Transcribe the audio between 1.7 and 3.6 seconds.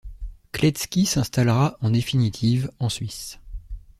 en définitive, en Suisse.